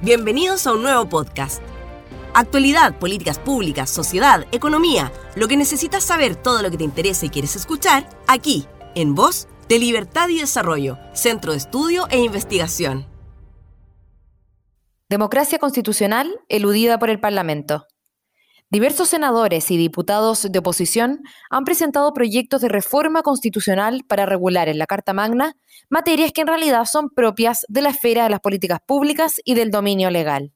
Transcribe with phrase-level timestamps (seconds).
[0.00, 1.60] Bienvenidos a un nuevo podcast.
[2.32, 7.30] Actualidad, políticas públicas, sociedad, economía, lo que necesitas saber, todo lo que te interesa y
[7.30, 8.64] quieres escuchar, aquí,
[8.94, 13.08] en Voz de Libertad y Desarrollo, Centro de Estudio e Investigación.
[15.08, 17.88] Democracia constitucional eludida por el Parlamento.
[18.70, 24.76] Diversos senadores y diputados de oposición han presentado proyectos de reforma constitucional para regular en
[24.76, 25.54] la Carta Magna
[25.88, 29.70] materias que en realidad son propias de la esfera de las políticas públicas y del
[29.70, 30.52] dominio legal.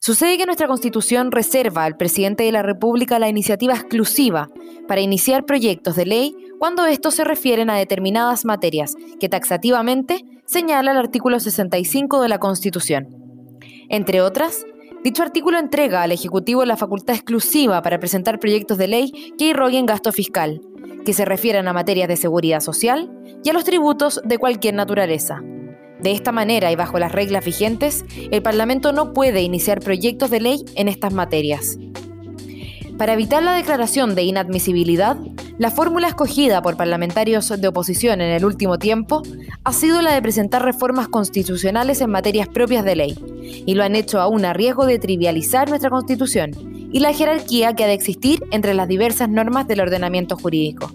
[0.00, 4.48] Sucede que nuestra Constitución reserva al presidente de la República la iniciativa exclusiva
[4.88, 10.90] para iniciar proyectos de ley cuando estos se refieren a determinadas materias que taxativamente señala
[10.90, 13.06] el artículo 65 de la Constitución.
[13.88, 14.64] Entre otras,
[15.04, 19.86] Dicho artículo entrega al Ejecutivo la facultad exclusiva para presentar proyectos de ley que irroguen
[19.86, 20.60] gasto fiscal,
[21.06, 23.10] que se refieran a materias de seguridad social
[23.44, 25.40] y a los tributos de cualquier naturaleza.
[26.00, 30.40] De esta manera y bajo las reglas vigentes, el Parlamento no puede iniciar proyectos de
[30.40, 31.78] ley en estas materias.
[32.98, 35.16] Para evitar la declaración de inadmisibilidad,
[35.58, 39.22] la fórmula escogida por parlamentarios de oposición en el último tiempo
[39.64, 43.18] ha sido la de presentar reformas constitucionales en materias propias de ley,
[43.66, 46.52] y lo han hecho aún a riesgo de trivializar nuestra Constitución
[46.92, 50.92] y la jerarquía que ha de existir entre las diversas normas del ordenamiento jurídico.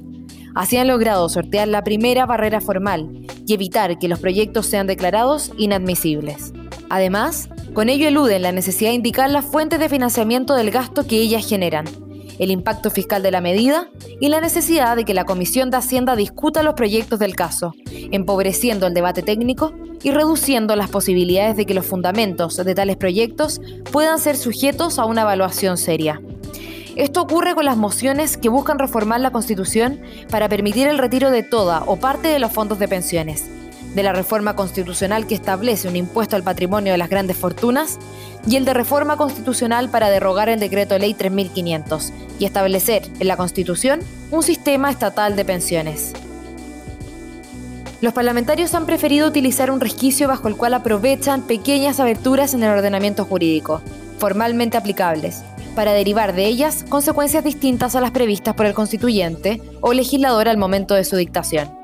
[0.55, 3.09] Así han logrado sortear la primera barrera formal
[3.45, 6.53] y evitar que los proyectos sean declarados inadmisibles.
[6.89, 11.17] Además, con ello eluden la necesidad de indicar las fuentes de financiamiento del gasto que
[11.17, 11.85] ellas generan,
[12.39, 13.89] el impacto fiscal de la medida
[14.19, 17.73] y la necesidad de que la Comisión de Hacienda discuta los proyectos del caso,
[18.11, 23.61] empobreciendo el debate técnico y reduciendo las posibilidades de que los fundamentos de tales proyectos
[23.91, 26.21] puedan ser sujetos a una evaluación seria.
[26.95, 31.41] Esto ocurre con las mociones que buscan reformar la Constitución para permitir el retiro de
[31.41, 33.49] toda o parte de los fondos de pensiones
[33.95, 37.99] de la reforma constitucional que establece un impuesto al patrimonio de las grandes fortunas
[38.47, 43.37] y el de reforma constitucional para derogar el decreto ley 3500 y establecer en la
[43.37, 43.99] Constitución
[44.31, 46.13] un sistema estatal de pensiones.
[48.01, 52.69] Los parlamentarios han preferido utilizar un resquicio bajo el cual aprovechan pequeñas aberturas en el
[52.69, 53.81] ordenamiento jurídico,
[54.17, 55.41] formalmente aplicables,
[55.73, 60.57] para derivar de ellas consecuencias distintas a las previstas por el constituyente o legislador al
[60.57, 61.82] momento de su dictación.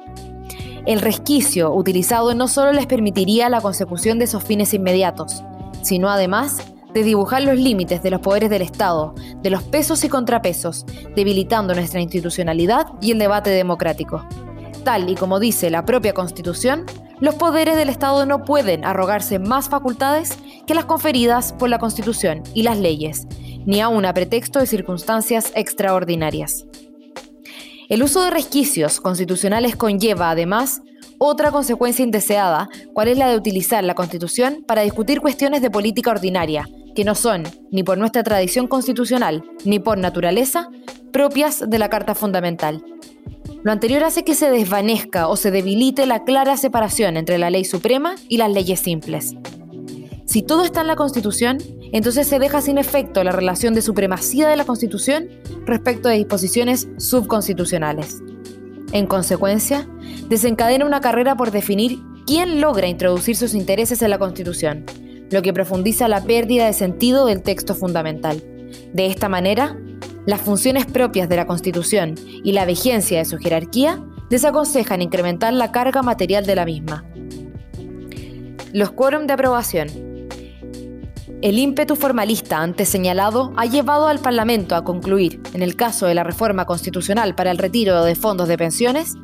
[0.85, 5.43] El resquicio utilizado no solo les permitiría la consecución de esos fines inmediatos,
[5.81, 6.63] sino además
[6.93, 10.85] de dibujar los límites de los poderes del Estado, de los pesos y contrapesos,
[11.15, 14.25] debilitando nuestra institucionalidad y el debate democrático.
[14.83, 16.85] Tal y como dice la propia Constitución,
[17.19, 22.43] los poderes del Estado no pueden arrogarse más facultades que las conferidas por la Constitución
[22.53, 23.27] y las leyes,
[23.65, 26.68] ni aun a pretexto de circunstancias extraordinarias.
[27.89, 30.83] El uso de resquicios constitucionales conlleva, además,
[31.17, 36.11] otra consecuencia indeseada, cual es la de utilizar la Constitución para discutir cuestiones de política
[36.11, 40.69] ordinaria, que no son, ni por nuestra tradición constitucional, ni por naturaleza,
[41.11, 42.83] propias de la Carta Fundamental.
[43.63, 47.65] Lo anterior hace que se desvanezca o se debilite la clara separación entre la ley
[47.65, 49.33] suprema y las leyes simples.
[50.25, 51.57] Si todo está en la Constitución,
[51.91, 55.29] entonces se deja sin efecto la relación de supremacía de la Constitución
[55.65, 58.21] respecto de disposiciones subconstitucionales.
[58.91, 59.87] En consecuencia,
[60.29, 64.85] desencadena una carrera por definir quién logra introducir sus intereses en la Constitución,
[65.29, 68.43] lo que profundiza la pérdida de sentido del texto fundamental.
[68.93, 69.77] De esta manera,
[70.25, 75.71] las funciones propias de la Constitución y la vigencia de su jerarquía desaconsejan incrementar la
[75.71, 77.05] carga material de la misma.
[78.73, 80.08] Los quórum de aprobación
[81.41, 86.13] el ímpetu formalista antes señalado ha llevado al Parlamento a concluir, en el caso de
[86.13, 89.15] la reforma constitucional para el retiro de fondos de pensiones,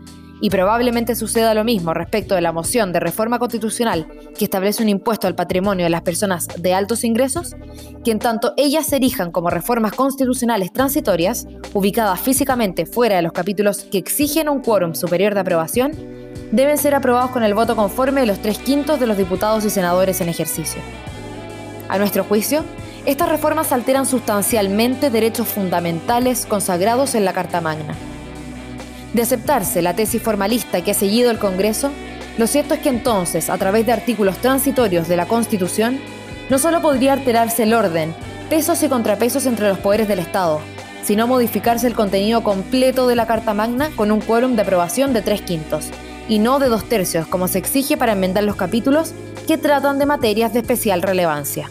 [0.41, 4.89] y probablemente suceda lo mismo respecto de la moción de reforma constitucional que establece un
[4.89, 7.55] impuesto al patrimonio de las personas de altos ingresos,
[8.03, 13.31] que en tanto ellas se erijan como reformas constitucionales transitorias, ubicadas físicamente fuera de los
[13.31, 15.91] capítulos que exigen un quórum superior de aprobación,
[16.51, 19.69] deben ser aprobados con el voto conforme de los tres quintos de los diputados y
[19.69, 20.81] senadores en ejercicio.
[21.87, 22.63] A nuestro juicio,
[23.05, 27.95] estas reformas alteran sustancialmente derechos fundamentales consagrados en la Carta Magna.
[29.13, 31.91] De aceptarse la tesis formalista que ha seguido el Congreso,
[32.37, 35.99] lo cierto es que entonces, a través de artículos transitorios de la Constitución,
[36.49, 38.13] no solo podría alterarse el orden,
[38.49, 40.59] pesos y contrapesos entre los poderes del Estado,
[41.03, 45.21] sino modificarse el contenido completo de la Carta Magna con un quórum de aprobación de
[45.21, 45.89] tres quintos,
[46.27, 49.13] y no de dos tercios, como se exige para enmendar los capítulos
[49.45, 51.69] que tratan de materias de especial relevancia.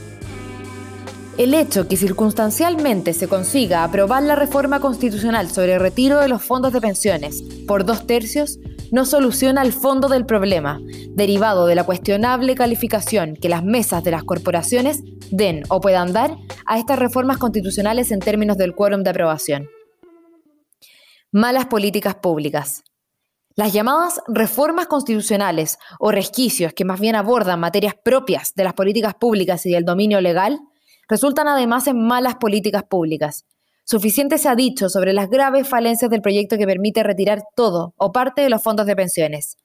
[1.36, 6.44] El hecho que circunstancialmente se consiga aprobar la reforma constitucional sobre el retiro de los
[6.44, 8.60] fondos de pensiones por dos tercios
[8.92, 10.80] no soluciona el fondo del problema,
[11.10, 16.36] derivado de la cuestionable calificación que las mesas de las corporaciones den o puedan dar
[16.66, 19.68] a estas reformas constitucionales en términos del quórum de aprobación.
[21.32, 22.84] Malas políticas públicas.
[23.56, 29.14] Las llamadas reformas constitucionales o resquicios que más bien abordan materias propias de las políticas
[29.14, 30.58] públicas y del dominio legal
[31.08, 33.44] resultan además en malas políticas públicas.
[33.84, 38.10] Suficiente se ha dicho sobre las graves falencias del proyecto que permite retirar todo o
[38.10, 39.56] parte de los fondos de pensiones.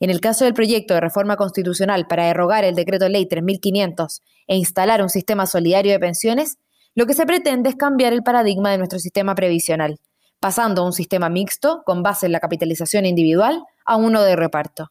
[0.00, 4.56] En el caso del proyecto de reforma constitucional para derogar el decreto ley 3500 e
[4.56, 6.58] instalar un sistema solidario de pensiones,
[6.94, 9.98] lo que se pretende es cambiar el paradigma de nuestro sistema previsional
[10.40, 14.88] pasando a un sistema mixto con base en la capitalización individual a uno de reparto.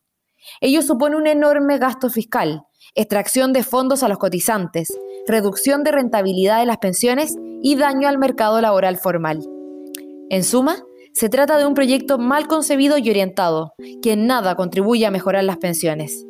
[0.61, 2.63] Ello supone un enorme gasto fiscal,
[2.95, 4.87] extracción de fondos a los cotizantes,
[5.27, 9.45] reducción de rentabilidad de las pensiones y daño al mercado laboral formal.
[10.29, 10.77] En suma,
[11.13, 15.43] se trata de un proyecto mal concebido y orientado, que en nada contribuye a mejorar
[15.43, 16.25] las pensiones.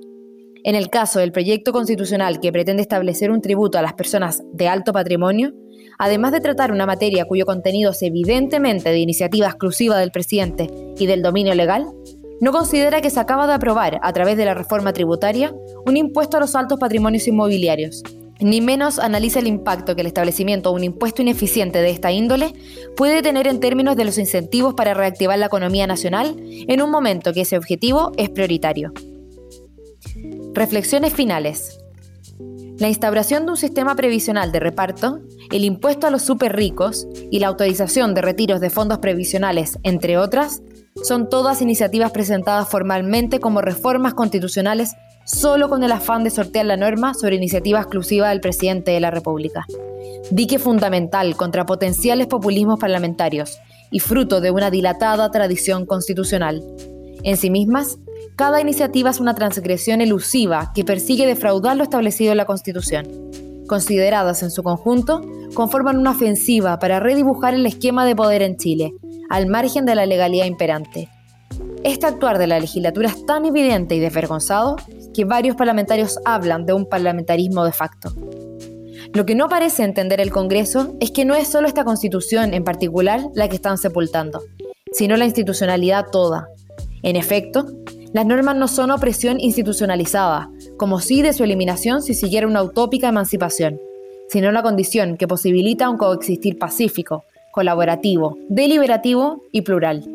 [0.63, 4.67] En el caso del proyecto constitucional que pretende establecer un tributo a las personas de
[4.67, 5.53] alto patrimonio,
[5.97, 11.05] además de tratar una materia cuyo contenido es evidentemente de iniciativa exclusiva del presidente y
[11.05, 11.87] del dominio legal,
[12.41, 15.53] no considera que se acaba de aprobar, a través de la reforma tributaria,
[15.85, 18.03] un impuesto a los altos patrimonios inmobiliarios.
[18.39, 22.53] Ni menos analiza el impacto que el establecimiento de un impuesto ineficiente de esta índole
[22.95, 27.33] puede tener en términos de los incentivos para reactivar la economía nacional en un momento
[27.33, 28.93] que ese objetivo es prioritario.
[30.53, 31.78] Reflexiones finales.
[32.79, 35.19] La instauración de un sistema previsional de reparto,
[35.51, 40.17] el impuesto a los super ricos y la autorización de retiros de fondos previsionales, entre
[40.17, 40.61] otras,
[41.03, 44.95] son todas iniciativas presentadas formalmente como reformas constitucionales
[45.25, 49.11] solo con el afán de sortear la norma sobre iniciativa exclusiva del presidente de la
[49.11, 49.65] República.
[50.31, 53.59] Dique fundamental contra potenciales populismos parlamentarios
[53.91, 56.63] y fruto de una dilatada tradición constitucional.
[57.23, 57.97] En sí mismas,
[58.35, 63.05] cada iniciativa es una transgresión elusiva que persigue defraudar lo establecido en la Constitución.
[63.67, 65.21] Consideradas en su conjunto,
[65.53, 68.93] conforman una ofensiva para redibujar el esquema de poder en Chile,
[69.29, 71.09] al margen de la legalidad imperante.
[71.83, 74.77] Este actuar de la legislatura es tan evidente y desvergonzado
[75.13, 78.13] que varios parlamentarios hablan de un parlamentarismo de facto.
[79.13, 82.63] Lo que no parece entender el Congreso es que no es solo esta constitución en
[82.63, 84.41] particular la que están sepultando,
[84.91, 86.47] sino la institucionalidad toda.
[87.03, 87.65] En efecto,
[88.13, 93.09] las normas no son opresión institucionalizada, como si de su eliminación si siguiera una utópica
[93.09, 93.79] emancipación,
[94.29, 100.05] sino una condición que posibilita un coexistir pacífico, colaborativo, deliberativo y plural.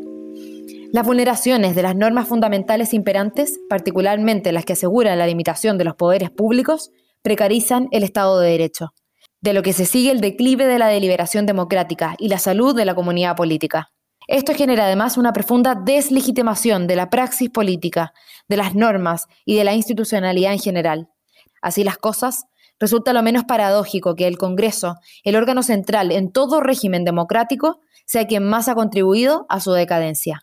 [0.93, 5.97] Las vulneraciones de las normas fundamentales imperantes, particularmente las que aseguran la limitación de los
[5.97, 6.91] poderes públicos,
[7.23, 8.93] precarizan el Estado de Derecho,
[9.41, 12.85] de lo que se sigue el declive de la deliberación democrática y la salud de
[12.85, 13.94] la comunidad política.
[14.27, 18.15] Esto genera además una profunda deslegitimación de la praxis política,
[18.49, 21.09] de las normas y de la institucionalidad en general.
[21.61, 22.47] Así las cosas,
[22.79, 28.27] resulta lo menos paradójico que el Congreso, el órgano central en todo régimen democrático, sea
[28.27, 30.43] quien más ha contribuido a su decadencia.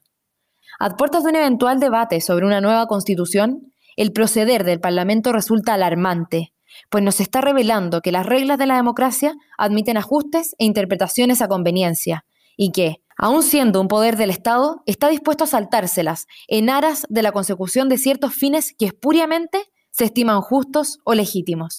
[0.80, 5.74] A puertas de un eventual debate sobre una nueva constitución, el proceder del Parlamento resulta
[5.74, 6.54] alarmante,
[6.90, 11.48] pues nos está revelando que las reglas de la democracia admiten ajustes e interpretaciones a
[11.48, 12.26] conveniencia,
[12.58, 17.22] y que, aun siendo un poder del Estado, está dispuesto a saltárselas en aras de
[17.22, 21.70] la consecución de ciertos fines que espuriamente se estiman justos o legítimos.